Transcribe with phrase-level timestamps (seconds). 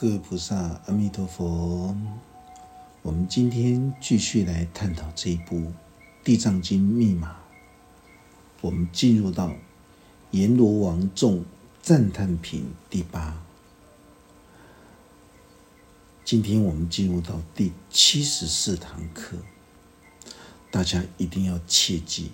[0.00, 0.56] 各位菩萨，
[0.86, 1.94] 阿弥陀佛。
[3.02, 5.56] 我们今天继续来探讨这一部
[6.24, 7.36] 《地藏经》密码。
[8.62, 9.52] 我们进入到
[10.30, 11.44] 阎罗王众
[11.82, 13.42] 赞叹品第八。
[16.24, 19.36] 今天我们进入到第七十四堂课，
[20.70, 22.30] 大家一定要切记：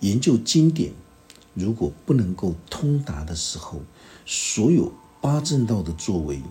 [0.00, 0.92] 研究经典，
[1.54, 3.80] 如果不能够通达的时候，
[4.26, 6.42] 所有八正道的作为，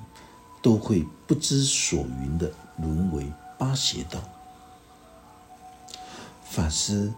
[0.62, 3.25] 都会不知所云的沦为
[3.58, 4.21] 八邪道。
[6.44, 7.13] 法师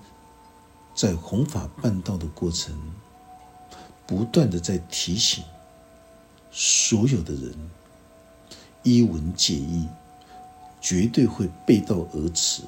[0.93, 2.76] 在弘法办道的过程，
[4.05, 5.43] 不断的在提醒
[6.52, 7.54] 所有的人。
[8.81, 9.88] 一文解义，
[10.79, 12.63] 绝对会背道而驰。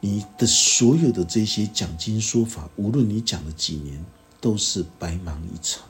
[0.00, 4.04] 你的所有的这些讲经说法，无论你讲了几年，
[4.40, 5.89] 都是白忙一场。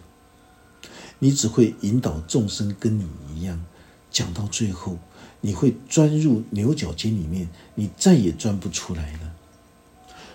[1.21, 3.65] 你只会引导众生跟你一样，
[4.11, 4.99] 讲到最后，
[5.41, 9.33] 你会钻入牛角尖里面，你再也钻不出来了。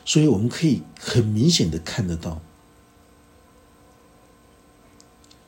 [0.06, 2.40] 所以，我们可以很明显的看得到，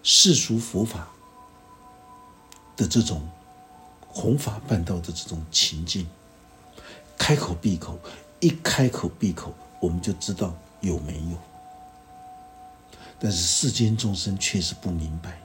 [0.03, 1.07] 世俗佛法
[2.75, 3.29] 的这种。
[4.09, 6.07] 弘法办道的这种情境，
[7.19, 7.99] 开口闭口，
[8.39, 11.37] 一开口闭口，我们就知道有没有。
[13.19, 15.41] 但是世间众生却是不明白，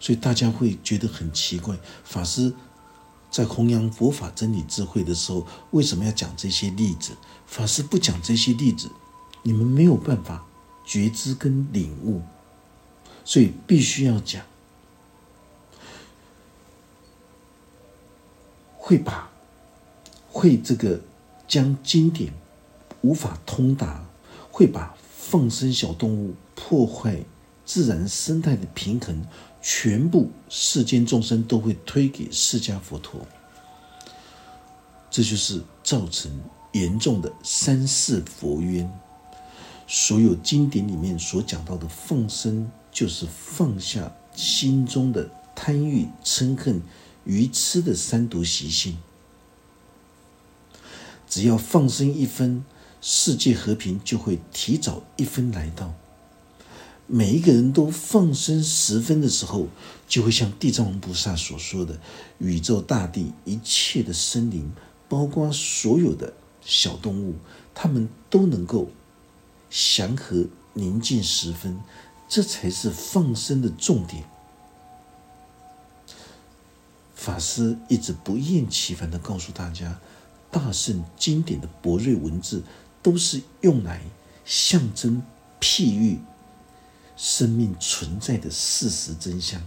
[0.00, 1.76] 所以大家会觉得很奇怪。
[2.04, 2.52] 法师
[3.30, 7.12] 在弘扬佛法真理智慧的时候，为什么要讲这些例子？
[7.46, 8.90] 法师不讲这些例子，
[9.42, 10.46] 你们没有办法
[10.86, 12.22] 觉知跟领悟，
[13.24, 14.42] 所以必须要讲。
[18.76, 19.30] 会把
[20.30, 20.98] 会这个
[21.46, 22.32] 将经典
[23.02, 24.02] 无法通达，
[24.50, 24.96] 会把
[25.30, 27.22] 放生小动物破坏
[27.66, 29.26] 自然生态的平衡，
[29.60, 33.26] 全部世间众生都会推给释迦佛陀，
[35.10, 36.32] 这就是造成
[36.72, 38.90] 严重的三世佛冤。
[39.86, 46.80] 所有经典里面所讲到的放生，就是放下心中的贪欲嗔恨。
[47.24, 48.96] 愚痴的三毒习性，
[51.28, 52.64] 只要放生一分，
[53.00, 55.94] 世界和平就会提早一分来到。
[57.06, 59.68] 每一个人都放生十分的时候，
[60.06, 61.98] 就会像地藏王菩萨所说的，
[62.38, 64.70] 宇宙大地一切的生灵，
[65.08, 67.36] 包括所有的小动物，
[67.74, 68.90] 他们都能够
[69.70, 70.44] 祥和
[70.74, 71.80] 宁静十分，
[72.28, 74.24] 这才是放生的重点。
[77.14, 79.98] 法师一直不厌其烦的告诉大家，
[80.50, 82.62] 大圣经典的博瑞文字
[83.08, 84.02] 都是用来
[84.44, 85.22] 象征、
[85.62, 86.18] 譬喻
[87.16, 89.62] 生命存在的事实真相，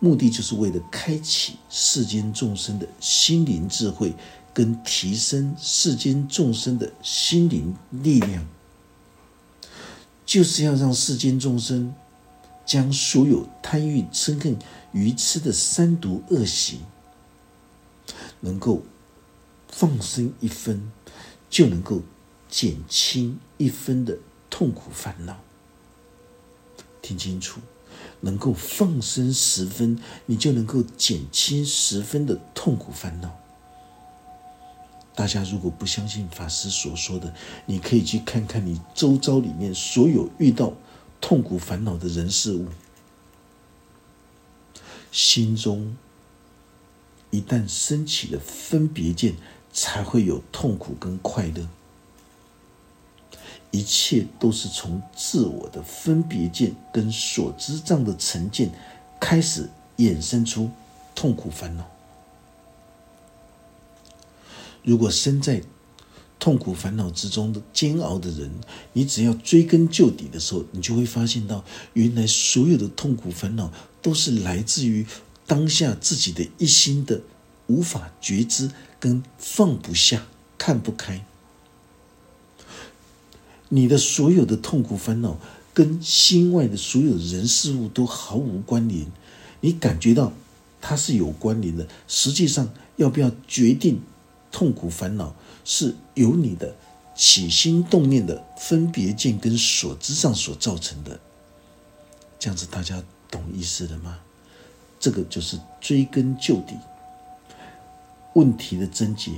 [0.00, 4.14] 目的就是为了开启世间众生的心灵智慧，
[4.52, 8.46] 跟提升世间众生的心灵力量，
[10.26, 11.94] 就是要让世间众生
[12.66, 14.58] 将所有贪欲、嗔恨。
[14.92, 16.80] 愚痴的三毒恶习，
[18.40, 18.82] 能够
[19.68, 20.92] 放生一分，
[21.48, 22.02] 就能够
[22.48, 25.38] 减轻一分的痛苦烦恼。
[27.00, 27.60] 听清楚，
[28.20, 33.34] 能够放生十分，你就能够减轻十分的痛苦烦恼。
[35.14, 37.34] 大家如果不相信法师所说的，
[37.66, 40.74] 你可以去看看你周遭里面所有遇到
[41.20, 42.68] 痛苦烦恼的人事物。
[45.10, 45.96] 心中
[47.30, 49.34] 一旦升起了分别见，
[49.72, 51.68] 才会有痛苦跟快乐。
[53.70, 58.70] 一切都是从自我的分别见跟所知障的成见
[59.20, 60.70] 开始衍生出
[61.14, 61.88] 痛苦烦恼。
[64.82, 65.62] 如果身在
[66.38, 68.50] 痛苦烦恼之中的煎熬的人，
[68.92, 71.64] 你只要追根究底的时候，你就会发现到，
[71.94, 73.72] 原来所有的痛苦烦恼。
[74.00, 75.04] 都是来自于
[75.44, 77.20] 当下自己的一心的
[77.66, 78.70] 无法觉知
[79.00, 81.26] 跟放不下、看不开。
[83.68, 85.36] 你的所有的痛苦烦恼
[85.72, 89.06] 跟心外的所有人事物都毫无关联，
[89.60, 90.32] 你感觉到
[90.80, 94.00] 它是有关联的，实际上要不要决定
[94.50, 95.34] 痛苦烦恼，
[95.64, 96.74] 是由你的
[97.14, 101.20] 起心动念的分别见跟所知上所造成的。
[102.38, 103.02] 这样子，大家。
[103.30, 104.20] 懂意思了吗？
[104.98, 106.74] 这个就是追根究底，
[108.32, 109.32] 问题的症结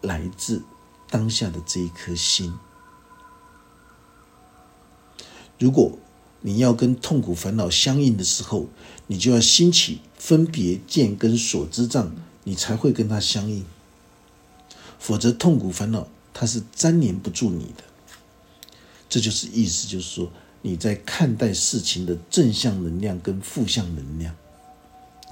[0.00, 0.60] 来自
[1.08, 2.52] 当下的这一颗心。
[5.58, 5.98] 如果
[6.42, 8.68] 你要跟痛苦烦恼相应的时候，
[9.06, 12.14] 你就要兴起分别见跟所知障，
[12.44, 13.64] 你才会跟它相应。
[14.98, 17.84] 否则，痛苦烦恼它是粘连不住你的。
[19.08, 20.30] 这就是意思，就是说
[20.62, 24.34] 你在看待事情的正向能量跟负向能量，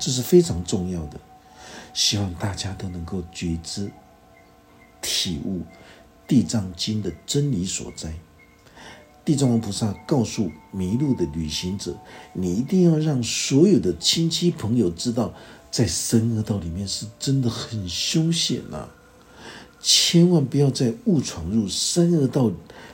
[0.00, 1.20] 这是非常重要的。
[1.92, 3.90] 希望大家都能够觉知、
[5.00, 5.60] 体悟
[6.26, 8.14] 《地藏经》的真理所在。
[9.24, 11.96] 地藏王菩萨告诉迷路的旅行者
[12.34, 15.32] ：“你一定要让所有的亲戚朋友知道，
[15.70, 18.88] 在深恶道里面是真的很凶险呐！
[19.80, 22.52] 千万不要再误闯入深恶道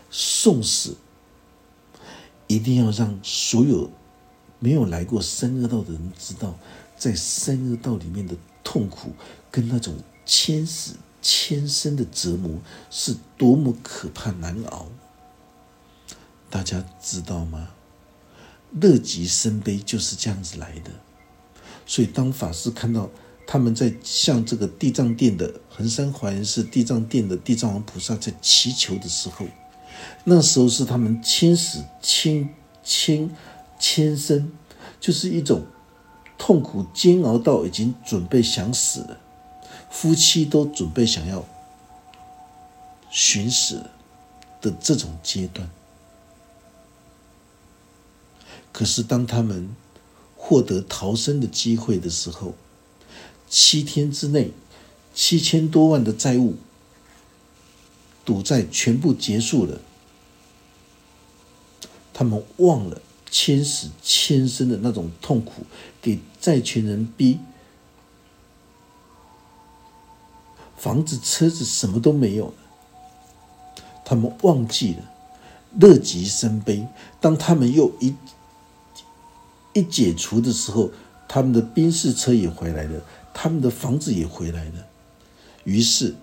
[0.09, 0.97] 送死。
[2.47, 3.91] 一定要让所有
[4.61, 6.56] 没有来过深恶道的人知道，
[6.97, 9.11] 在深恶道里面的痛苦
[9.50, 9.94] 跟那种
[10.25, 12.53] 千死千生的折磨
[12.88, 14.87] 是多么可怕难熬。”
[16.50, 17.70] 大家知道吗？
[18.81, 20.91] 乐极生悲就是这样子来的。
[21.87, 23.08] 所以，当法师看到
[23.47, 29.47] 他们在向这个地藏殿的恒山华严寺地藏殿的地藏王菩萨在祈求的时候，
[30.25, 32.49] 那时候是他们千死千
[32.85, 33.35] 千
[33.79, 34.52] 千生，
[35.00, 35.64] 就是一种
[36.38, 39.19] 痛苦煎熬到已经准备想死了，
[39.91, 41.44] 夫妻都准备想要
[43.11, 43.85] 寻死
[44.61, 45.69] 的这种阶段。
[48.73, 49.69] 可是，当他们
[50.37, 52.55] 获得逃生的机会的时候，
[53.49, 54.53] 七天之内，
[55.15, 56.57] 七千多万的债务
[58.25, 59.81] 赌债全部结束了。
[62.13, 63.01] 他们忘了
[63.31, 65.65] 千死千生的那种痛苦，
[66.01, 67.39] 给债权人逼
[70.77, 72.55] 房子、车子什么都没有了。
[74.05, 75.11] 他们忘记了
[75.79, 76.87] 乐极生悲。
[77.21, 78.15] 当他们又一
[79.73, 80.91] 一解除的时候，
[81.29, 83.01] 他们的宾士车也回来了，
[83.33, 84.87] 他们的房子也回来了。
[85.65, 86.15] 于是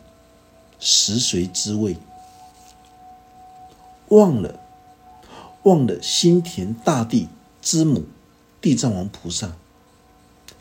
[0.79, 1.95] 食髓知味，
[4.09, 4.59] 忘了
[5.63, 7.27] 忘了心田大地
[7.61, 8.03] 之母
[8.59, 9.55] 地藏王菩萨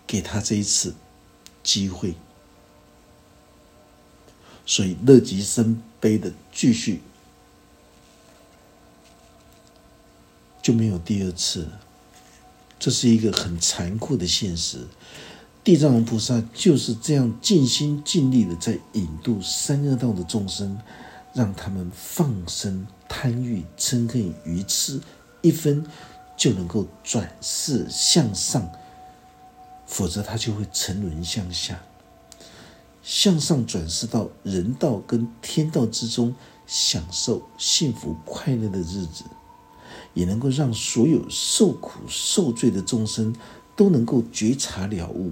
[0.06, 0.94] 给他这一次
[1.62, 2.14] 机会，
[4.64, 7.00] 所以乐极生悲的继续
[10.62, 11.80] 就没有第二次了。
[12.78, 14.86] 这是一个很残酷的现实，
[15.64, 20.78] 地藏王菩萨就是这样尽心尽力的在引渡三恶道的众生，
[21.32, 25.00] 让他们放生贪欲嗔恨愚痴
[25.42, 25.84] 一分，
[26.36, 28.70] 就能够转世向上，
[29.86, 31.80] 否则他就会沉沦向下，
[33.02, 36.34] 向上转世到人道跟天道之中，
[36.66, 39.24] 享受幸福快乐的日子。
[40.16, 43.36] 也能够让所有受苦受罪的众生
[43.76, 45.30] 都能够觉察了悟，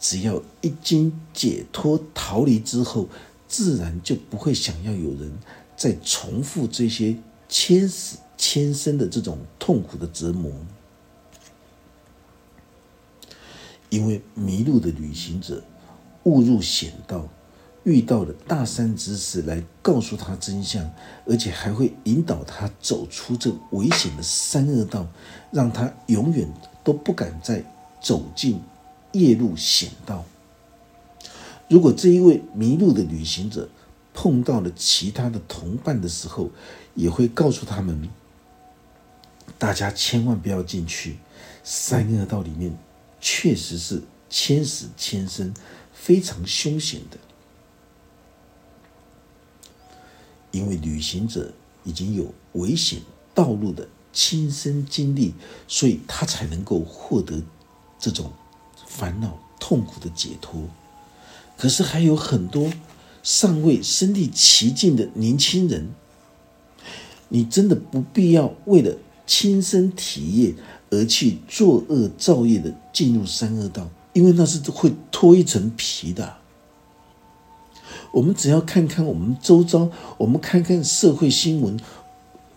[0.00, 3.08] 只要一经解脱逃离之后，
[3.46, 5.32] 自然就不会想要有人
[5.76, 7.16] 再重复这些
[7.48, 10.50] 千死千生的这种痛苦的折磨。
[13.88, 15.62] 因为迷路的旅行者
[16.24, 17.28] 误入险道。
[17.84, 20.90] 遇到了大山之时来告诉他真相，
[21.26, 25.06] 而且还会引导他走出这危险的三恶道，
[25.50, 26.52] 让他永远
[26.82, 27.62] 都不敢再
[28.00, 28.60] 走进
[29.12, 30.24] 夜路险道。
[31.68, 33.68] 如果这一位迷路的旅行者
[34.12, 36.50] 碰到了其他的同伴的时候，
[36.94, 38.08] 也会告诉他们：
[39.58, 41.18] 大家千万不要进去，
[41.62, 42.74] 三恶道里面
[43.20, 45.52] 确实是千死千生，
[45.92, 47.18] 非常凶险的。
[50.54, 53.00] 因为旅行者已经有危险
[53.34, 55.34] 道路的亲身经历，
[55.66, 57.42] 所以他才能够获得
[57.98, 58.32] 这种
[58.86, 60.62] 烦恼痛苦的解脱。
[61.58, 62.72] 可是还有很多
[63.22, 65.90] 尚未身历其境的年轻人，
[67.28, 68.96] 你真的不必要为了
[69.26, 70.54] 亲身体验
[70.90, 76.36] 而去作恶造业的进入三恶道，因为那是会脱一层皮的。
[78.14, 81.76] 我们只要看看我们周遭，我们看看社会新闻，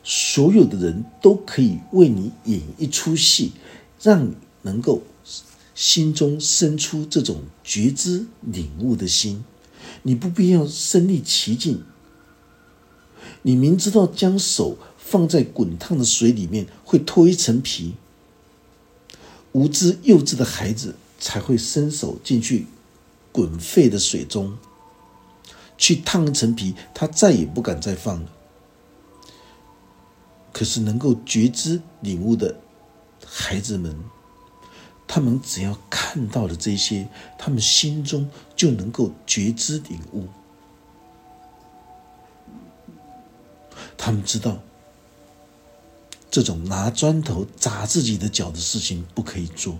[0.03, 3.53] 所有的人都可以为你演一出戏，
[3.99, 5.01] 让你能够
[5.73, 9.43] 心中生出这种觉知领悟的心。
[10.03, 11.81] 你不必要身历其境，
[13.41, 17.95] 你明知道将手放在滚烫的水里面会脱一层皮，
[19.53, 22.67] 无知幼稚的孩子才会伸手进去
[23.31, 24.55] 滚沸的水中。
[25.77, 28.29] 去烫一层皮，他再也不敢再放了。
[30.51, 32.59] 可是能够觉知领悟的
[33.25, 33.95] 孩子们，
[35.07, 37.07] 他们只要看到了这些，
[37.37, 40.27] 他们心中就能够觉知领悟。
[43.95, 44.59] 他们知道，
[46.31, 49.77] 这种拿砖头砸自己的脚的事情不可以做，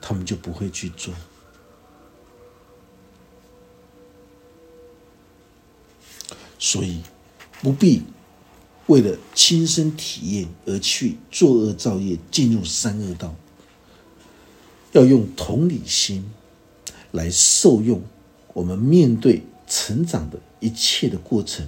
[0.00, 1.12] 他们就不会去做。
[6.58, 7.00] 所以，
[7.60, 8.02] 不必
[8.86, 13.34] 为了亲身体验而去作恶造业，进入三恶道。
[14.92, 16.24] 要用同理心
[17.12, 18.00] 来受用
[18.54, 21.66] 我们面对成长的一切的过程。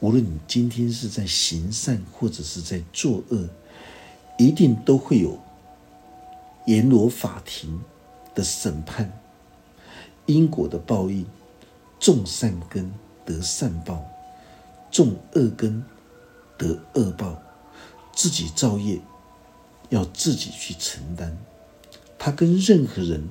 [0.00, 3.48] 无论你今天是在行善或者是在作恶，
[4.38, 5.38] 一定都会有
[6.66, 7.80] 阎罗法庭
[8.34, 9.12] 的审判，
[10.26, 11.26] 因果的报应，
[11.98, 12.90] 种善根
[13.26, 14.02] 得善报。
[14.94, 15.82] 种恶根
[16.56, 17.42] 得恶报，
[18.14, 19.00] 自己造业
[19.88, 21.36] 要自己去承担，
[22.16, 23.24] 他跟任何人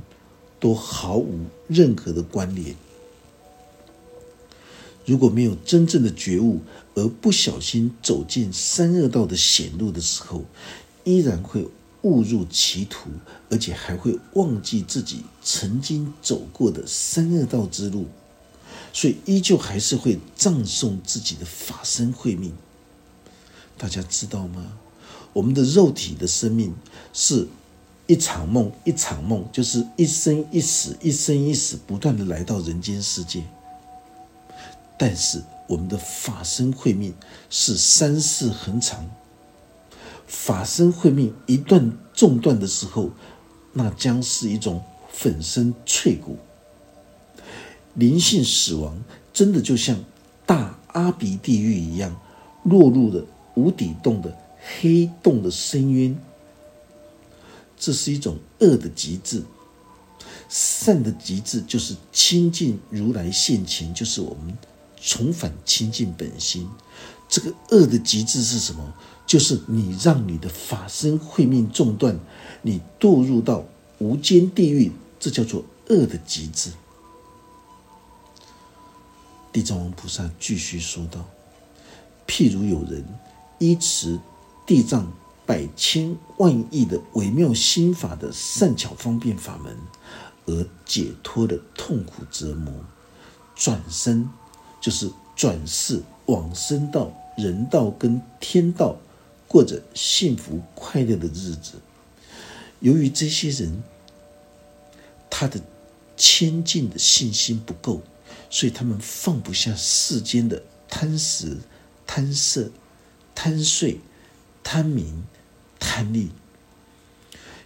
[0.60, 2.75] 都毫无任何的关联。
[5.05, 6.60] 如果没有真正的觉悟，
[6.96, 10.43] 而不小心走进三恶道的险路的时候，
[11.05, 11.70] 依然会
[12.01, 13.10] 误入歧途，
[13.50, 18.08] 而且还会忘记自己曾经走过的三恶道之路。
[18.93, 22.53] 所以，依旧还是会葬送自己的法身慧命。
[23.77, 24.77] 大家知道吗？
[25.33, 26.75] 我们的肉体的生命
[27.12, 27.47] 是
[28.05, 33.43] 一场梦，一场梦，就是一生一死，一生一死，不断的来到人间世界。
[34.95, 37.15] 但是，我们的法身慧命
[37.50, 39.09] 是三世恒长。
[40.27, 43.09] 法身慧命一段中断的时候，
[43.73, 46.38] 那将是一种粉身碎骨。
[47.95, 48.97] 灵性死亡，
[49.33, 49.97] 真的就像
[50.45, 52.15] 大阿鼻地狱一样，
[52.63, 54.35] 落入了无底洞的
[54.79, 56.17] 黑洞的深渊。
[57.77, 59.43] 这是一种恶的极致，
[60.50, 64.57] 善的极致就是亲近如来现前，就是我们
[65.01, 66.67] 重返亲近本心。
[67.27, 68.93] 这个恶的极致是什么？
[69.25, 72.19] 就是你让你的法身慧命中断，
[72.62, 73.63] 你堕入到
[73.97, 76.69] 无间地狱，这叫做恶的极致。
[79.53, 81.24] 地藏王菩萨继续说道
[82.25, 83.05] ：“譬如有人
[83.60, 84.19] 依持
[84.65, 85.13] 地藏
[85.45, 89.77] 百千万亿的微妙心法的善巧方便法门，
[90.48, 92.74] 而解脱了痛苦折磨，
[93.55, 94.27] 转身
[94.81, 98.95] 就是转世往生到人道跟天道，
[99.48, 101.74] 过着幸福快乐的日子。
[102.79, 103.83] 由于这些人
[105.29, 105.62] 他的
[106.17, 108.01] 谦敬的信心不够。”
[108.53, 111.57] 所以他们放不下世间的贪食、
[112.05, 112.69] 贪色、
[113.33, 114.00] 贪睡、
[114.63, 115.24] 贪名、
[115.79, 116.29] 贪利。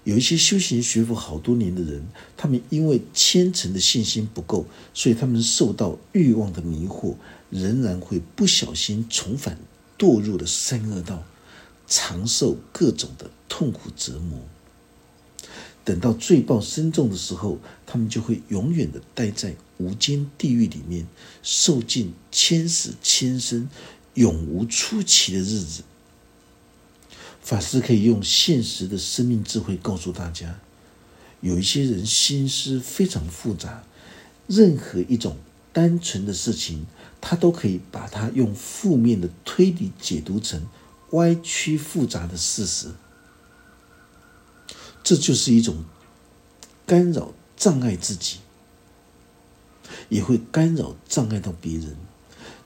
[0.06, 7.16] 有一些修行学佛好多年的人，他们因为虔诚的信心不够，所以他们受到欲望的迷惑，
[7.50, 9.58] 仍然会不小心重返
[10.00, 11.26] 堕入了三恶道，
[11.86, 14.40] 长受各种的痛苦折磨。
[15.88, 21.08] 等到罪报深重的时候，他们就会永远的待在无间地狱里面，
[21.42, 23.70] 受尽千死千生、
[24.16, 25.84] 永无出期的日子。
[27.42, 30.60] 法师可以用现实的生命智慧告诉大家：
[31.40, 33.82] 有一些人心思非常复杂，
[34.46, 35.38] 任何一种
[35.72, 36.86] 单纯的事情，
[37.22, 40.68] 他都可以把它用负面的推理解读成
[41.12, 42.90] 歪曲复杂的事实。
[45.08, 45.86] 这就是一种
[46.86, 48.40] 干扰、障碍自己，
[50.10, 51.96] 也会干扰、障碍到别人。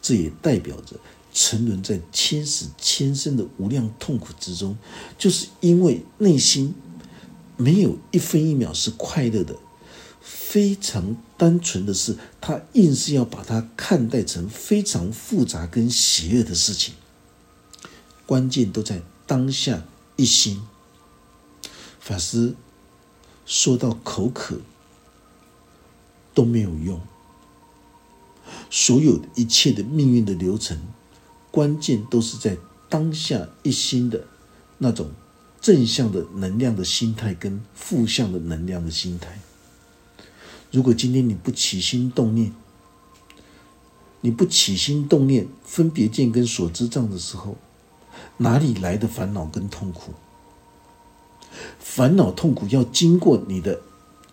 [0.02, 1.00] 这也代表着
[1.32, 4.76] 沉沦在千死千生的无量痛苦之中，
[5.20, 6.74] 就是因为内心
[7.58, 9.56] 没有一分一秒是快乐的，
[10.20, 16.96] 非常单纯的是，他硬是要把它看待成非常复杂跟邪恶的事情。
[18.26, 20.64] 关键都在当下一心。
[22.02, 22.56] 法师
[23.46, 24.60] 说到口渴
[26.34, 27.00] 都没有用，
[28.72, 30.80] 所有的一切的命运的流程，
[31.52, 32.58] 关键都是在
[32.90, 34.26] 当下一心的
[34.80, 35.12] 那种
[35.62, 39.40] 正向的能量的心态跟负向的能量的心态。
[40.72, 42.52] 如果今天你不起心动念，
[44.22, 47.58] 你不起心动念分别见跟所知障的时候，
[48.38, 50.14] 哪里来的烦恼跟痛苦？
[51.80, 53.82] 烦恼痛苦要经过你的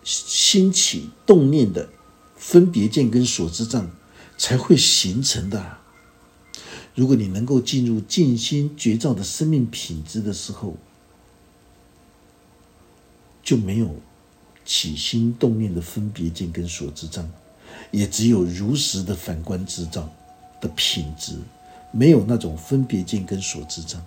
[0.03, 1.89] 心起动念的
[2.35, 3.91] 分别见跟所知障
[4.37, 5.77] 才会形成的。
[6.95, 10.75] 如果你能够进入静心觉照的生命品质的时候，
[13.43, 13.95] 就没有
[14.65, 17.29] 起心动念的分别见跟所知障，
[17.91, 20.09] 也只有如实的反观知照
[20.59, 21.37] 的品质，
[21.91, 24.03] 没有那种分别见跟所知障。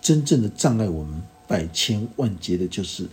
[0.00, 3.08] 真正的障碍我们百千万劫的，就是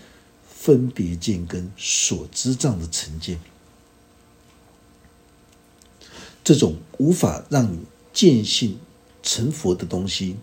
[0.47, 3.39] 分别见跟所知障的成见。
[6.43, 7.79] 这种无法让你
[8.13, 8.79] 见性
[9.21, 10.37] 成佛的东西，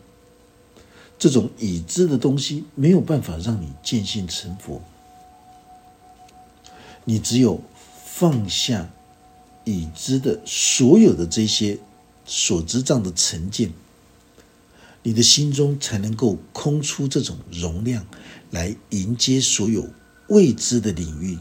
[1.18, 4.82] 这种已知的东西，没有办法让你见性成佛。
[7.04, 7.60] 你只有
[8.04, 8.90] 放下
[9.64, 11.78] 已知的所有的这些
[12.26, 13.72] 所知障的成见。
[15.04, 18.06] 你的心中才能够空出这种容量，
[18.50, 19.88] 来迎接所有
[20.28, 21.38] 未知的领域。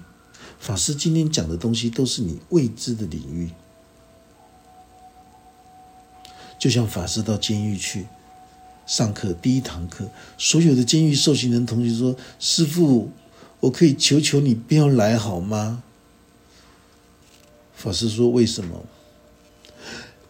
[0.60, 3.50] 法师今天讲的东西都是你未知的领域。
[6.60, 8.06] 就像法师到监狱去
[8.86, 13.12] 上课，第一堂课，所有的监狱受刑人同学说：“师父，
[13.62, 15.84] 我可以求求你不要来好吗？”
[17.74, 18.86] 法师说：“为什么？”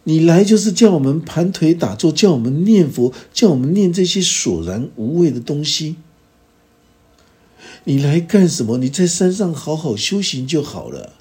[0.04, 5.96] 你来就是叫我们盘腿打坐，叫我们念佛，叫我们念这些索然无味的东西。
[7.84, 8.78] 你来干什么？
[8.78, 11.14] 你在山上好好修行就好了，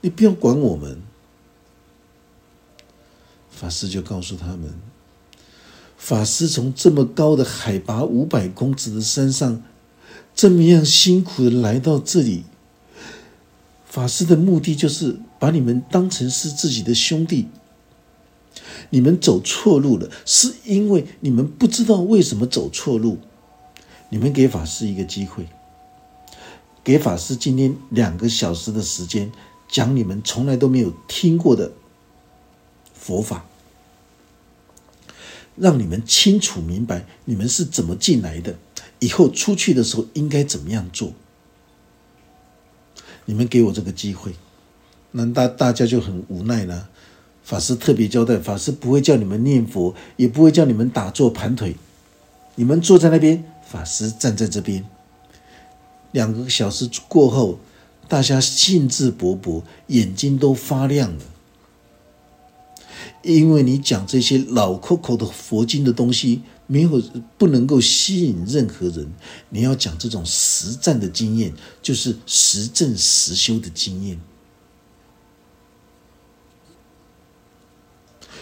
[0.00, 1.00] 你不要管我们。
[3.50, 4.74] 法师就告诉他们：
[5.96, 9.62] 法师从这么高的海拔五百公尺的山上，
[10.34, 12.44] 这么样辛苦的来到这里，
[13.86, 17.48] 法师的目的就是把你们当成是自己的兄弟。
[18.94, 23.18] 你们走错路了，是因为你们不知道为什么走错路。
[24.08, 25.48] 你们给法师一个机会，
[26.84, 29.32] 给法师今天两个小时的时间，
[29.68, 31.72] 讲你们从来都没有听过的
[32.94, 33.46] 佛法，
[35.56, 38.56] 让你们清楚明白你们是怎么进来的，
[39.00, 41.12] 以后出去的时候应该怎么样做。
[43.24, 44.36] 你们给我这个机会，
[45.10, 46.90] 那大大家就很无奈了。
[47.44, 51.76] 法师特别交代：法师不会叫你们念佛，也不会叫你们打坐盘腿。
[52.54, 54.84] 你们坐在那边，法师站在这边。
[56.12, 57.58] 两个小时过后，
[58.08, 61.24] 大家兴致勃勃，眼睛都发亮了。
[63.22, 67.02] 因为你讲这些老口口的佛经的东西，没有
[67.36, 69.12] 不能够吸引任何人。
[69.50, 71.52] 你要讲这种实战的经验，
[71.82, 74.18] 就是实证实修的经验。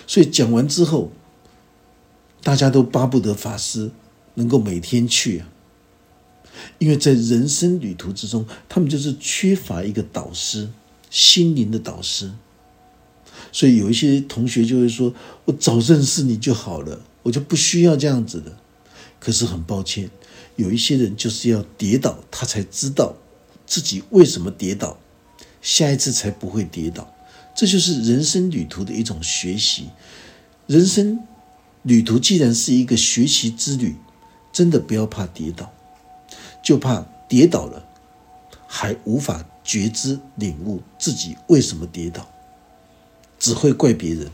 [0.07, 1.11] 所以讲完之后，
[2.43, 3.91] 大家都巴不得法师
[4.35, 5.49] 能够每天去啊，
[6.79, 10.69] 因为在人生旅途之中，他们就是缺乏一个导师，
[11.11, 12.33] 心灵的导师。
[13.51, 15.15] 所以有一些同学就会说
[15.47, 18.57] ：“我早认识你就好了，我就不需要这样子的。”
[19.21, 20.11] 可是很抱歉，
[20.57, 23.15] 有一些人就是要跌倒，他才知道
[23.67, 24.99] 自己为什么跌倒，
[25.61, 27.12] 下一次才不会跌倒。
[27.55, 29.91] 这就是人生旅途的一种学习。
[30.67, 31.27] 人生
[31.83, 33.97] 旅途既然是一个学习之旅，
[34.53, 35.71] 真的不要怕跌倒，
[36.65, 37.87] 就怕跌倒了
[38.67, 42.27] 还无法觉知领悟自己为什么跌倒，
[43.39, 44.31] 只会怪别人。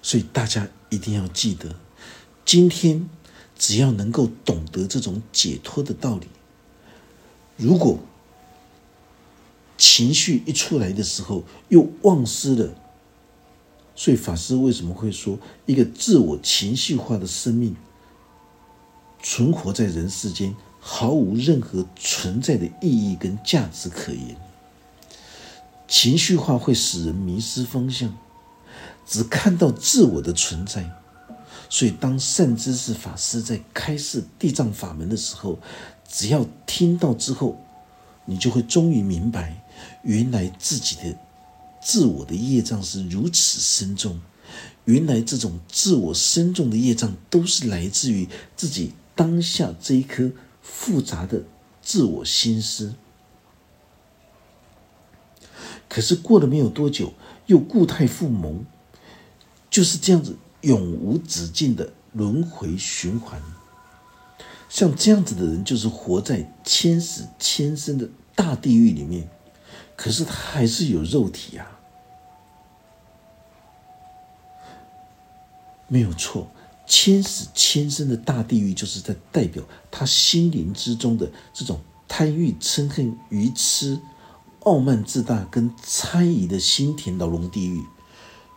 [0.00, 1.74] 所以大家一定要记得，
[2.44, 3.08] 今天
[3.58, 6.28] 只要能够懂得这种解脱的道理，
[7.56, 7.98] 如果。
[9.82, 12.72] 情绪一出来的时候，又忘失了。
[13.96, 17.74] 所以法师为什么会说，一个自我情绪化的生命
[19.20, 24.36] 存活在人世间，毫无任何存在的意义跟价值可言？
[25.88, 28.16] 情绪化会使人迷失方向，
[29.04, 30.88] 只看到自我的存在。
[31.68, 35.58] 所以，当善知识法师在开示地藏法门的时候，
[36.08, 37.60] 只要听到之后，
[38.26, 39.61] 你就会终于明白。
[40.02, 41.16] 原来自己的
[41.82, 44.20] 自我的业障是如此深重，
[44.84, 51.42] 原来这种自我深重的业障都是来自于自己当下这一颗复杂的
[51.82, 52.94] 自我心思。
[55.88, 57.12] 可是过了没有多久，
[57.46, 58.64] 又固态复萌，
[59.70, 63.42] 就是这样子永无止境的轮回循环。
[64.68, 69.28] 像这样子的人，就是活在千死千生的大地狱里面。
[70.02, 71.64] 可是他还是有肉体呀，
[75.86, 76.50] 没有错。
[76.88, 79.62] 千死千生的大地狱，就是在代表
[79.92, 84.00] 他心灵之中的这种贪欲、嗔恨、愚痴、
[84.64, 87.80] 傲慢自大跟猜疑的心田牢笼地狱。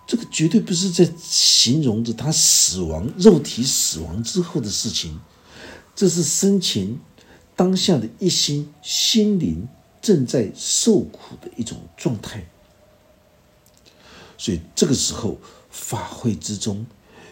[0.08, 5.22] 这个绝对不是在形容着他死亡、肉体死亡之后的事情，
[5.96, 7.00] 这是生前
[7.56, 9.68] 当下的一心心灵
[10.06, 12.46] 正在受苦的一种状态。
[14.38, 15.38] 所以这个时候，
[15.72, 16.86] 法会之中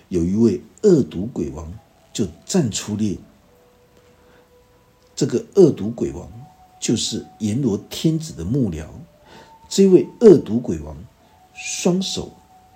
[0.10, 1.72] 有一位恶毒鬼王
[2.12, 3.16] 就站出列。
[5.16, 6.28] 这个恶毒鬼王
[6.80, 8.88] 就是阎罗天子的幕僚。
[9.70, 10.98] 这位恶毒鬼王
[11.54, 12.34] 双手。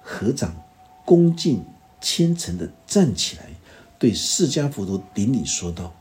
[0.10, 0.56] 合掌，
[1.04, 1.66] 恭敬
[2.00, 3.50] 虔诚的站起来，
[4.00, 5.94] 对释迦佛陀顶礼说道：“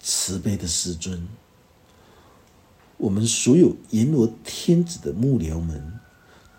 [0.00, 1.26] 慈悲的师尊，
[2.96, 5.98] 我们所有阎罗天子的幕僚们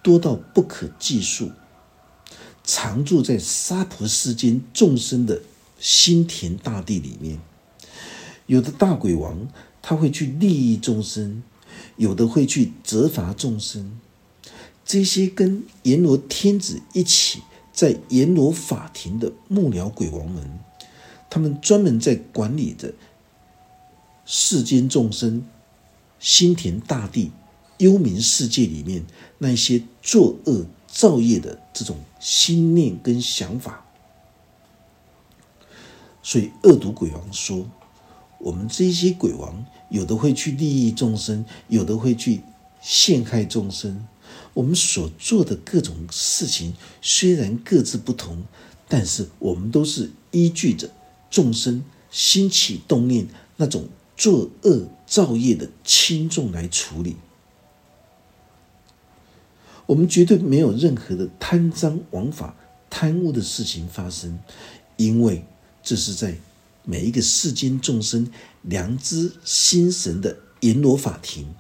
[0.04, 1.52] 多到不可计数，
[2.64, 5.42] 常住在娑婆世间众生的
[5.80, 7.40] 心田大地里面。
[8.46, 9.48] 有的大鬼王
[9.82, 11.42] 他会去利益众生，
[11.96, 14.00] 有的会去责罚众生。”
[14.86, 17.42] 这些跟阎罗天子一起
[17.74, 20.60] 在阎罗法庭的幕僚鬼王们，
[21.28, 22.94] 他们专门在管理着
[24.26, 25.44] 世间众生、
[26.20, 27.32] 心田大地、
[27.78, 29.06] 幽冥世界里面
[29.38, 33.86] 那些作恶造业的这种心念跟想法。
[36.24, 37.70] 所以恶毒鬼王说
[38.40, 42.42] ：“我们这些鬼王，有的会去利益众生，有的会去
[42.82, 44.08] 陷害众生。”
[44.56, 48.44] 我们所做的各种事情虽然各自不同，
[48.88, 50.90] 但是我们都是依据着
[51.30, 57.18] 众生心起动念那种作恶造业的轻重来处理。
[59.86, 62.56] 我们绝对没有任何的贪赃枉法、
[62.90, 64.40] 贪污的事情发生，
[64.98, 65.46] 因为
[65.84, 66.36] 这是在
[66.84, 68.30] 每一个世间众生
[68.62, 71.54] 良知心神的阎罗法庭，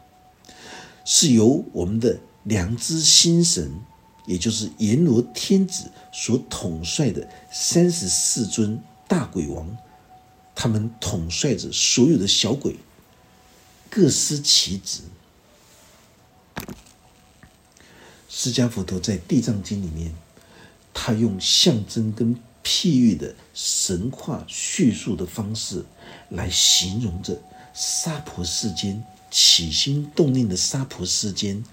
[1.03, 2.19] 是由我们的。
[2.45, 3.71] 良知心神，
[4.27, 9.75] 也就是阎罗天子所统帅的三十四尊大鬼王，
[10.53, 12.75] 他们统帅着所有的小鬼，
[13.95, 15.03] 各司其职。
[18.27, 20.13] 释迦佛陀在《地藏经》里面，
[20.93, 25.85] 他用象征跟譬喻的神话叙述的方式，
[26.27, 27.41] 来形容着
[27.73, 31.63] 娑婆世间起心动念的娑婆世间。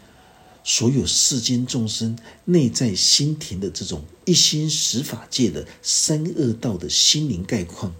[0.62, 7.92] 所有世间众生内在心田的这种一心十法界的三恶道的心灵概况，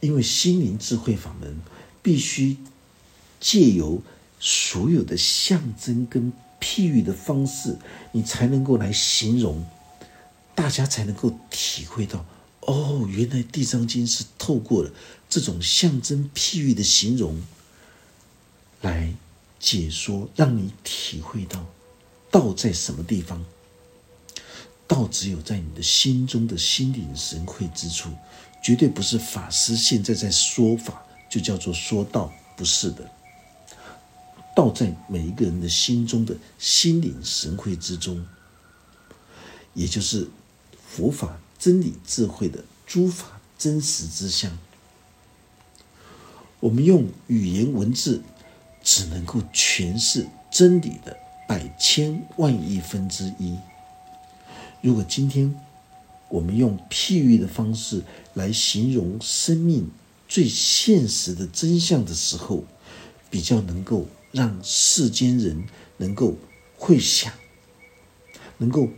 [0.00, 1.58] 因为心灵智慧法门
[2.08, 2.56] 必须
[3.38, 4.00] 借由
[4.40, 7.76] 所有的象征跟譬喻的方式，
[8.12, 9.62] 你才能够来形容，
[10.54, 12.24] 大家才能够体会到
[12.60, 14.90] 哦，原来《地藏经》是透过了
[15.28, 17.42] 这种象征譬喻的形容
[18.80, 19.12] 来。
[19.60, 21.66] 解说让你体会到
[22.30, 23.44] 道在什么地方？
[24.86, 28.08] 道只有在你的心中的心领神会之处，
[28.62, 33.10] 绝对不是法师现在在说法就叫做说道，不是的。
[34.54, 38.26] 道在每一个人的心中的心领神会之中，
[39.74, 40.28] 也就是
[40.86, 44.56] 佛法真理智慧的诸法真实之相。
[46.60, 48.22] 我们用语言文字。
[48.80, 51.14] 只能够诠释真理的
[51.46, 53.54] 百千万亿分之一。
[54.80, 55.54] 如果今天
[56.30, 59.90] 我们用譬喻的方式来形容生命
[60.28, 62.64] 最现实的真相的时候，
[63.30, 65.64] 比较能够让世间人
[65.96, 66.36] 能够
[66.76, 67.32] 会想，
[68.58, 68.90] 能够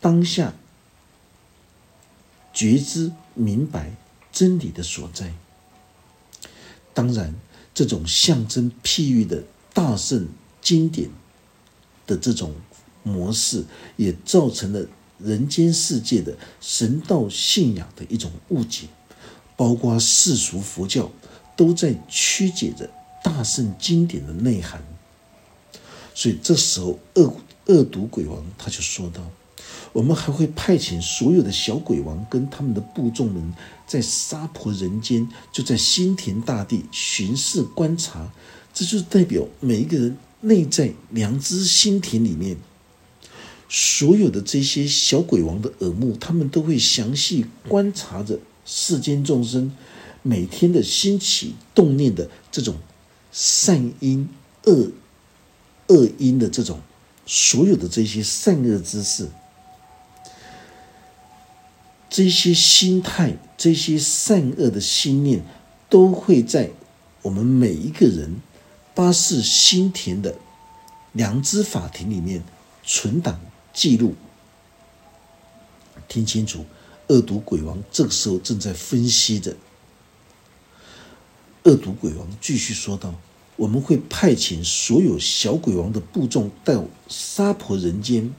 [0.00, 0.52] 当下
[2.52, 3.94] 觉知明白
[4.32, 5.32] 真理的所在。
[6.92, 7.34] 当然。
[7.76, 10.28] 这种象征譬喻的大圣
[10.62, 11.10] 经典
[12.06, 12.54] 的这种
[13.02, 13.64] 模式，
[13.96, 14.86] 也造成了
[15.18, 18.86] 人间世界的神道信仰的一种误解，
[19.56, 21.10] 包括世俗佛教
[21.56, 22.90] 都在曲解着
[23.22, 24.82] 大圣经典的内涵。
[26.14, 27.34] 所以这时候，恶
[27.66, 29.20] 恶毒鬼王他就说道。
[29.92, 33.54] 我们还会派遣所有的小鬼王跟他们的部众们，
[33.86, 38.32] 在娑婆人间，就在心田大地巡视观察。
[38.72, 42.56] 这就是代表每一个人内在良知心田里面，
[43.68, 49.72] 所有的这些小鬼王的耳目，他们都会详细观察着世间众生
[50.22, 52.76] 每天的心起动念的这种
[53.30, 54.28] 善因、
[54.64, 54.90] 恶
[55.88, 56.80] 恶因的这种
[57.26, 59.28] 所有的这些善恶之事。
[62.08, 65.44] 这些心态、这些善恶的心念，
[65.90, 66.70] 都会在
[67.22, 68.36] 我们每一个人
[68.94, 70.36] 八世心田的
[71.12, 72.44] 良知法庭里面
[72.84, 73.40] 存档
[73.72, 74.14] 记录。
[76.06, 76.64] 听清楚，
[77.08, 79.56] 恶毒鬼王这个时候正在分析着。
[81.64, 83.14] 恶毒鬼王继续说道
[83.56, 88.34] ：“我们会派遣所有小鬼王的部众到沙婆人间，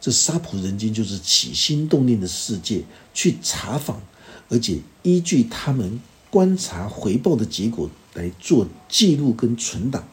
[0.00, 4.00] 这沙婆人间就是起心动念的世界，去查访，
[4.48, 6.00] 而且依据他们
[6.30, 10.06] 观察回报的结果来做记录跟存档。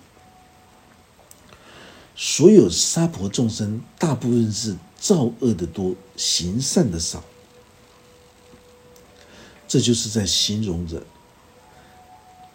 [2.15, 7.23] 所有沙婆众生，大部分是。”造恶的多，行善的少，
[9.69, 11.03] 这就是在形容着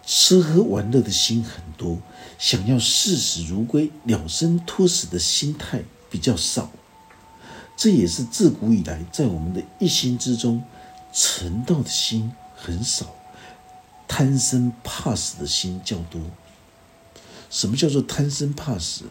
[0.04, 1.98] 吃喝玩乐的心很多，
[2.38, 6.70] 想要视死如归、了生脱死的心态比较少。
[7.74, 10.62] 这也是自古以来在我们的一心之中，
[11.12, 13.14] 成道的心很少，
[14.06, 16.20] 贪生怕死的心较多。
[17.48, 19.04] 什么叫做贪生怕死？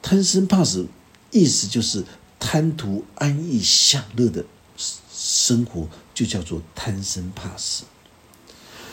[0.00, 0.86] 贪生怕死。
[1.30, 2.06] 意思就是
[2.40, 4.46] 贪图安逸享乐的
[5.12, 5.86] 生活，
[6.18, 7.84] 就叫做贪生怕死。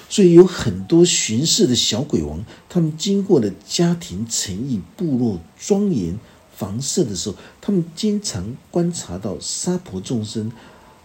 [0.08, 6.20] 所以有很多巡视的小鬼王，他们经过了家庭诚意、部落庄严、
[6.56, 10.52] 房舍的时候，他们经常观察到沙婆众生，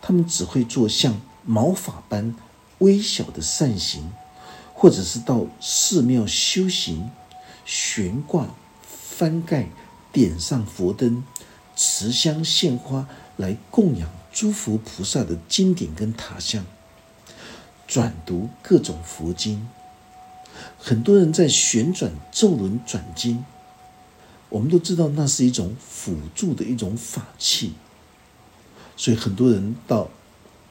[0.03, 2.37] 他们只会做像毛发般
[2.81, 4.13] 微小的善行，
[4.75, 7.11] 或者是到寺庙修行、
[7.65, 9.71] 悬挂、翻盖。
[10.13, 11.23] 点上佛灯，
[11.77, 13.07] 持香献花
[13.37, 16.65] 来供养诸佛菩萨的经典跟塔像，
[17.87, 19.69] 转读各种佛经。
[20.79, 23.45] 很多人在旋转咒轮转经，
[24.49, 27.73] 我们都知道那是一种辅助的一种法器，
[28.97, 30.09] 所以很多人到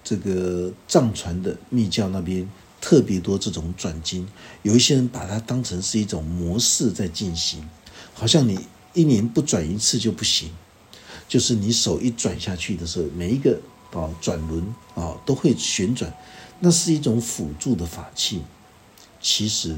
[0.04, 4.28] 这个藏传的密教那边特别多这种转经，
[4.62, 7.68] 有一些人把它当成是一种模式在进行，
[8.14, 8.60] 好像你。
[8.96, 10.50] 一年不转一次就不行，
[11.30, 13.58] 就是你手一转下去的时候，每一个
[13.94, 16.12] 啊转轮啊都会旋转，
[16.60, 18.42] 那是一种辅助的法器。
[19.22, 19.78] 其实，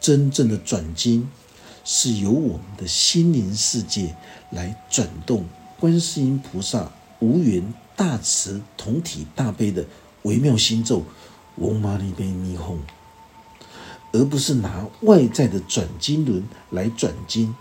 [0.00, 1.28] 真正的转经
[1.84, 4.16] 是由我们的心灵世界
[4.50, 5.46] 来转动
[5.78, 6.90] 观世音菩萨
[7.20, 9.86] 无缘大慈同体大悲的
[10.22, 11.04] 微妙心咒
[11.58, 12.78] “嗡嘛呢呗咪吽”，
[14.12, 17.54] 而不是拿外在的转经轮来转经。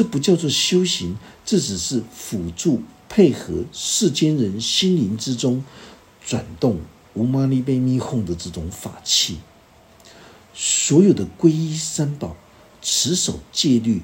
[0.00, 5.62] 这不叫做修行，这只是辅助配合世间人心灵之中
[6.24, 6.78] 转动
[7.12, 9.40] 无玛尼贝咪哄的这种法器。
[10.54, 12.34] 所有的皈依三宝、
[12.80, 14.00] 持守戒律、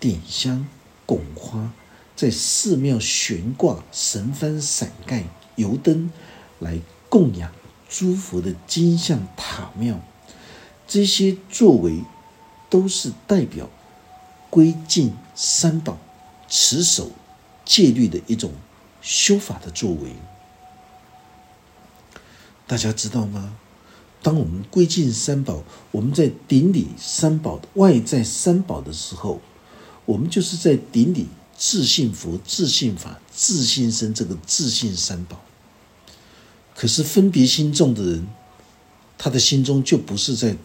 [0.00, 0.66] 点香
[1.04, 1.74] 拱花，
[2.16, 5.24] 在寺庙悬挂神幡伞盖
[5.56, 6.10] 油灯，
[6.58, 6.80] 来
[7.10, 7.52] 供养
[7.90, 10.00] 诸佛的金像塔庙，
[10.88, 12.02] 这些作为
[12.70, 13.68] 都是代表。
[14.54, 15.98] 归敬三宝、
[16.48, 17.10] 持守
[17.64, 18.52] 戒律的一种
[19.02, 20.12] 修法的作为，
[22.64, 23.56] 大家知道吗？
[24.22, 29.40] 当我们归敬三宝，我们在顶礼三宝外在三宝的时候，
[30.04, 35.40] 我们就是在顶礼自信佛、自信法、自信身这个自信三宝。
[36.76, 38.28] 可是分别心重的人，
[39.18, 40.56] 他的心中就不是在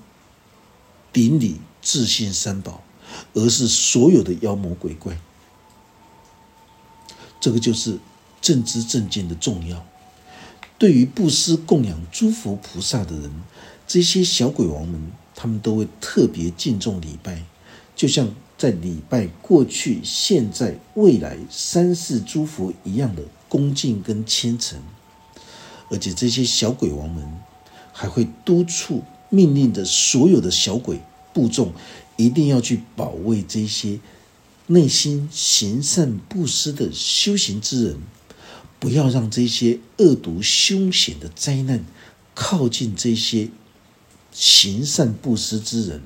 [1.11, 2.83] 顶礼自信三宝。
[3.33, 5.17] 而是所有的妖魔鬼怪，
[7.39, 7.97] 这个就是
[8.41, 9.85] 正知正见的重要。
[10.77, 13.31] 对于布施供养诸佛菩萨的人，
[13.85, 17.43] 这些小鬼王们，他们都会特别敬重礼拜，
[17.95, 24.79] 就像在礼拜过去、现在、未来三世诸佛一样的恭敬跟虔诚。
[25.89, 27.27] 而且这些小鬼王们
[27.91, 31.01] 还会督促、命令着所有的小鬼
[31.33, 31.73] 部众。
[32.19, 33.97] 一定要去保卫这些
[34.67, 37.97] 内心行善布施的修行之人，
[38.77, 41.85] 不要让这些恶毒凶险的灾难
[42.35, 43.47] 靠近这些
[44.33, 46.01] 行善布施之人。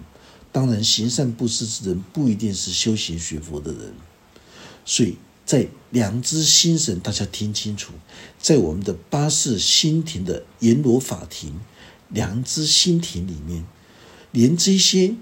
[0.51, 3.95] 当然，行善布施之人不一定是修行学佛的人。
[4.85, 7.91] 所以在良知心神，大家听清楚，
[8.39, 11.59] 在我们的八世心庭的阎罗法庭、
[12.09, 13.65] 良知心庭里面，
[14.31, 15.15] 连这些。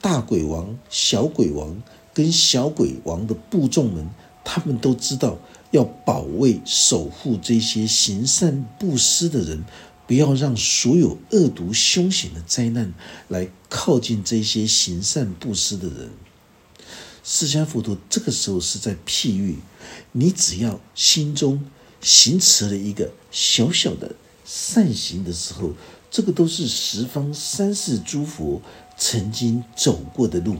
[0.00, 1.82] 大鬼王、小鬼王
[2.14, 4.08] 跟小鬼王的部众们，
[4.44, 5.38] 他们都知道
[5.72, 9.64] 要保卫、守护这些行善布施的人，
[10.06, 12.94] 不要让所有恶毒凶险的灾难
[13.28, 16.10] 来靠近这些行善布施的人。
[17.24, 19.58] 释迦佛陀这个时候是在譬喻：
[20.12, 21.64] 你只要心中
[22.00, 25.72] 行持了一个小小的善行的时候，
[26.10, 28.62] 这个都是十方三世诸佛。
[28.98, 30.56] 曾经走过的路，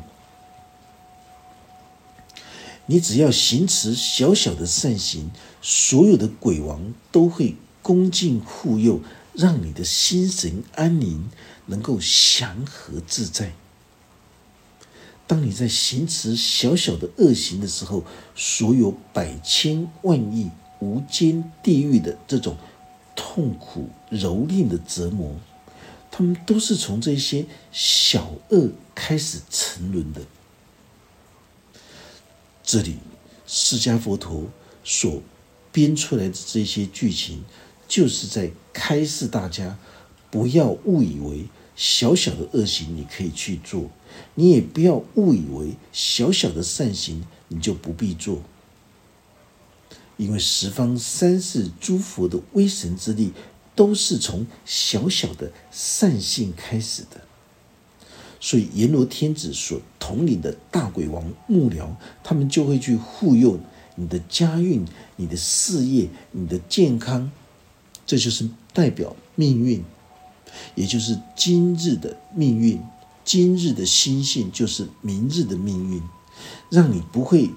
[2.87, 9.01] 你只要行持小小的善行，所有的鬼王都会恭敬护佑，
[9.35, 11.29] 让你的心神安宁，
[11.66, 13.53] 能够祥和自在。
[15.27, 22.57] 当你在行持小小的恶行的时候，所有百千万亿无间地狱的这种
[23.14, 25.35] 痛苦蹂躏的折磨，
[26.11, 30.23] 他们都是从这些小恶开始沉沦的。
[32.62, 32.97] 这里，
[33.47, 34.47] 释迦佛陀
[34.85, 35.23] 所
[35.73, 37.44] 编出来的这些剧情，
[37.87, 39.79] 就是在开示大家，
[40.31, 43.88] 不要误以为小小的恶行你可以去做，
[44.35, 48.42] 你也不要误以为小小的善行你就不必做，
[50.18, 53.33] 因为十方三世诸佛的威神之力，
[53.79, 57.21] 都是从小小的善性开始的。
[58.41, 61.91] 所以阎罗天子所统领的大鬼王幕僚，
[62.25, 63.61] 他们就会去护佑
[63.95, 67.31] 你的家运、你的事业、你的健康，
[68.05, 69.85] 这就是代表命运，
[70.75, 72.81] 也就是今日的命运。
[73.25, 76.03] 今日的心性就是明日的命运，
[76.69, 77.49] 让你不会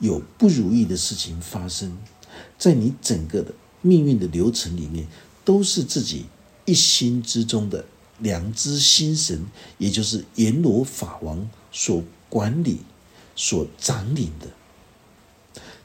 [0.00, 1.96] 有不如意的事情发生。
[2.58, 5.06] 在你整个的命运的流程里面，
[5.46, 6.26] 都是自己
[6.66, 7.86] 一心之中的。
[8.18, 9.44] 良知心神，
[9.76, 12.80] 也就是阎罗法王所管理、
[13.34, 14.48] 所掌领的。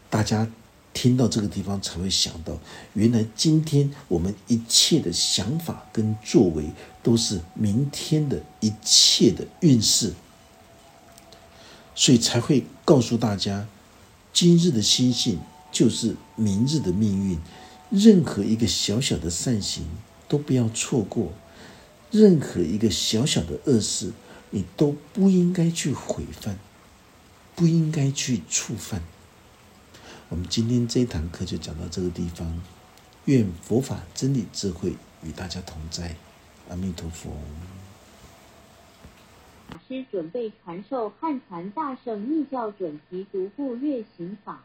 [0.09, 0.49] 大家
[0.93, 2.57] 听到这个地方，才会想到，
[2.93, 6.69] 原来今天我们一切的想法跟作为，
[7.03, 10.13] 都是明天的一切的运势，
[11.93, 13.67] 所以才会告诉大家，
[14.31, 15.37] 今日的心性
[15.69, 17.37] 就是明日的命运。
[17.91, 19.85] 任何一个小小的善行，
[20.27, 21.33] 都不要错过。
[22.09, 24.13] 任何一个小小的恶事，
[24.49, 26.57] 你都不应该去毁犯，
[27.53, 29.03] 不应该去触犯。
[30.29, 32.61] 我们今天这一堂课就讲到这个地方，
[33.25, 36.15] 愿佛法真理智慧与大家同在，
[36.69, 37.31] 阿弥陀佛。
[39.87, 44.63] 师准备传授汉传大圣密教准提独步月行法。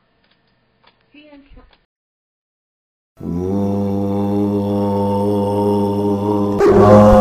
[6.78, 7.15] 我。